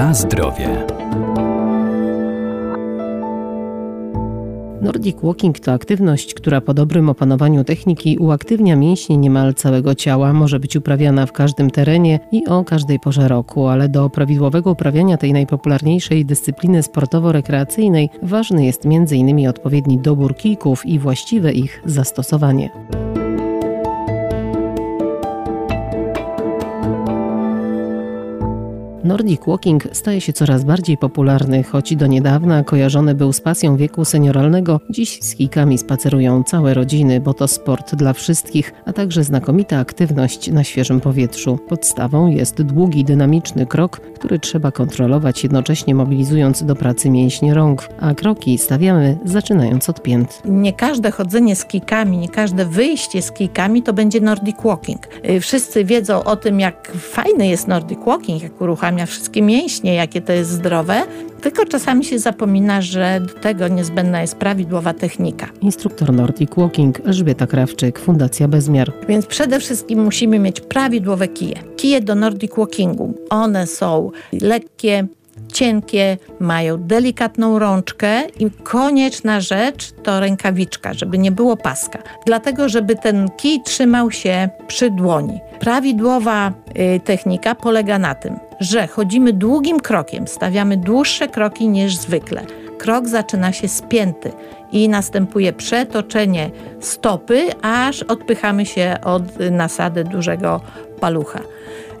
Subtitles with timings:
[0.00, 0.86] Na zdrowie.
[4.82, 10.60] Nordic Walking to aktywność, która po dobrym opanowaniu techniki uaktywnia mięśnie niemal całego ciała, może
[10.60, 15.32] być uprawiana w każdym terenie i o każdej porze roku, ale do prawidłowego uprawiania tej
[15.32, 19.48] najpopularniejszej dyscypliny sportowo-rekreacyjnej ważny jest m.in.
[19.48, 22.70] odpowiedni dobór kijków i właściwe ich zastosowanie.
[29.10, 34.04] Nordic Walking staje się coraz bardziej popularny, choć do niedawna kojarzony był z pasją wieku
[34.04, 39.78] senioralnego, dziś z kijkami spacerują całe rodziny, bo to sport dla wszystkich, a także znakomita
[39.78, 41.58] aktywność na świeżym powietrzu.
[41.68, 48.14] Podstawą jest długi, dynamiczny krok, który trzeba kontrolować, jednocześnie mobilizując do pracy mięśnie rąk, a
[48.14, 50.42] kroki stawiamy zaczynając od pięt.
[50.44, 55.00] Nie każde chodzenie z kijkami, nie każde wyjście z kijkami to będzie Nordic Walking.
[55.30, 59.94] Y, wszyscy wiedzą o tym, jak fajny jest Nordic Walking, jak uruchamia uruchamia wszystkie mięśnie,
[59.94, 61.02] jakie to jest zdrowe,
[61.40, 65.46] tylko czasami się zapomina, że do tego niezbędna jest prawidłowa technika.
[65.60, 68.92] Instruktor Nordic Walking Elżbieta Krawczyk, Fundacja Bezmiar.
[69.08, 71.56] Więc przede wszystkim musimy mieć prawidłowe kije.
[71.76, 73.14] Kije do Nordic Walkingu.
[73.30, 75.06] One są lekkie,
[75.52, 81.98] cienkie, mają delikatną rączkę i konieczna rzecz to rękawiczka, żeby nie było paska.
[82.26, 85.40] Dlatego, żeby ten kij trzymał się przy dłoni.
[85.60, 86.52] Prawidłowa
[86.96, 92.42] y, technika polega na tym, że chodzimy długim krokiem, stawiamy dłuższe kroki niż zwykle.
[92.78, 94.32] Krok zaczyna się spięty
[94.72, 100.60] i następuje przetoczenie stopy, aż odpychamy się od nasady dużego
[101.00, 101.40] palucha.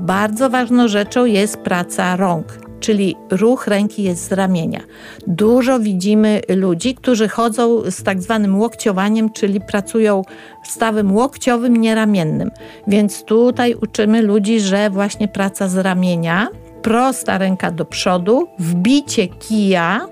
[0.00, 4.80] Bardzo ważną rzeczą jest praca rąk czyli ruch ręki jest z ramienia.
[5.26, 10.22] Dużo widzimy ludzi, którzy chodzą z tak zwanym łokciowaniem, czyli pracują
[10.64, 12.50] stawem łokciowym, nieramiennym.
[12.86, 16.48] Więc tutaj uczymy ludzi, że właśnie praca z ramienia,
[16.82, 20.06] prosta ręka do przodu, wbicie kija,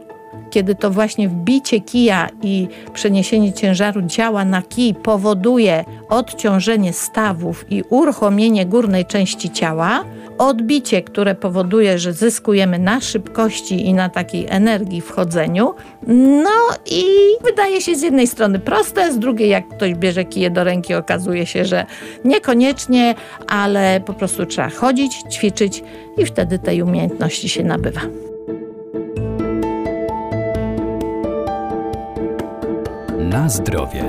[0.51, 7.83] kiedy to właśnie wbicie kija i przeniesienie ciężaru działa na kij powoduje odciążenie stawów i
[7.91, 10.05] uruchomienie górnej części ciała,
[10.39, 15.75] odbicie, które powoduje, że zyskujemy na szybkości i na takiej energii w chodzeniu.
[16.45, 16.51] No
[16.87, 17.05] i
[17.45, 21.47] wydaje się z jednej strony proste, z drugiej jak ktoś bierze kije do ręki okazuje
[21.47, 21.87] się, że
[22.25, 23.15] niekoniecznie,
[23.47, 25.83] ale po prostu trzeba chodzić, ćwiczyć
[26.19, 28.01] i wtedy tej umiejętności się nabywa.
[33.31, 34.05] Na zdrowie.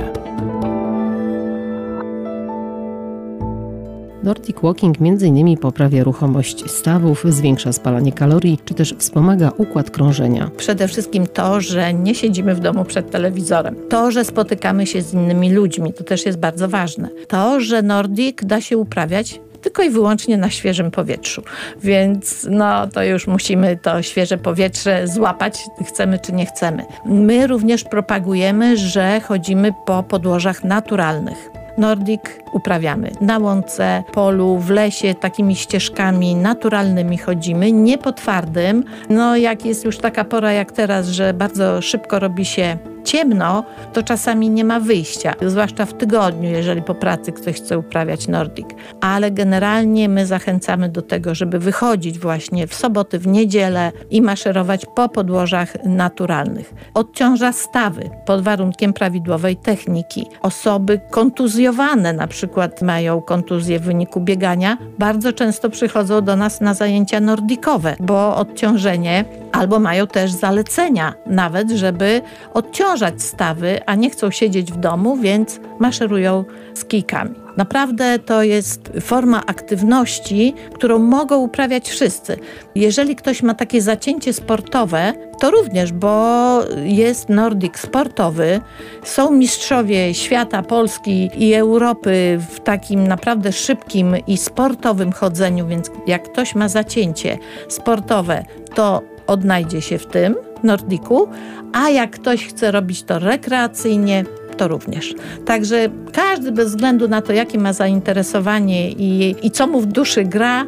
[4.24, 5.58] Nordic Walking m.in.
[5.58, 10.52] poprawia ruchomość stawów, zwiększa spalanie kalorii, czy też wspomaga układ krążenia.
[10.58, 13.76] Przede wszystkim to, że nie siedzimy w domu przed telewizorem.
[13.90, 17.10] To, że spotykamy się z innymi ludźmi, to też jest bardzo ważne.
[17.28, 21.44] To, że Nordic da się uprawiać tylko i wyłącznie na świeżym powietrzu.
[21.84, 26.86] Więc no to już musimy to świeże powietrze złapać, chcemy czy nie chcemy.
[27.06, 31.50] My również propagujemy, że chodzimy po podłożach naturalnych.
[31.78, 32.22] Nordic
[32.54, 38.84] uprawiamy na łące, polu, w lesie, takimi ścieżkami naturalnymi chodzimy, nie po twardym.
[39.10, 44.04] No jak jest już taka pora jak teraz, że bardzo szybko robi się ciemno, to
[44.04, 48.68] czasami nie ma wyjścia, zwłaszcza w tygodniu, jeżeli po pracy ktoś chce uprawiać Nordic.
[49.02, 54.86] Ale generalnie my zachęcamy do tego, żeby wychodzić właśnie w soboty, w niedzielę i maszerować
[54.96, 56.74] po podłożach naturalnych.
[56.94, 60.26] Odciąża stawy pod warunkiem prawidłowej techniki.
[60.42, 66.74] Osoby kontuzjowane, na przykład mają kontuzję w wyniku biegania, bardzo często przychodzą do nas na
[66.74, 72.22] zajęcia nordikowe, bo odciążenie albo mają też zalecenia nawet, żeby
[72.54, 77.36] odciążyć stawy, a nie chcą siedzieć w domu, więc maszerują z kijkami.
[77.58, 82.38] Naprawdę to jest forma aktywności, którą mogą uprawiać wszyscy.
[82.76, 88.62] Jeżeli ktoś ma takie zacięcie sportowe, to również, bo jest Nordic sportowy,
[89.04, 96.24] są mistrzowie świata, Polski i Europy w takim naprawdę szybkim i sportowym chodzeniu, więc jak
[96.24, 97.38] ktoś ma zacięcie
[97.70, 98.46] sportowe,
[98.76, 101.28] to odnajdzie się w tym Nordiku,
[101.74, 104.26] a jak ktoś chce robić to rekreacyjnie,
[104.58, 105.16] to również.
[105.46, 110.24] Także każdy bez względu na to, jakie ma zainteresowanie i, i co mu w duszy
[110.24, 110.66] gra,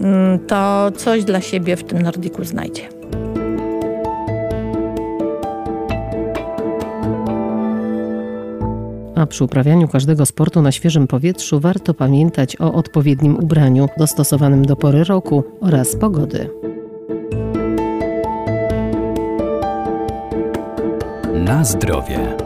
[0.00, 2.88] mm, to coś dla siebie w tym Nordiku znajdzie.
[9.14, 14.76] A przy uprawianiu każdego sportu na świeżym powietrzu warto pamiętać o odpowiednim ubraniu dostosowanym do
[14.76, 16.73] pory roku oraz pogody.
[21.44, 22.36] Na zdrowie.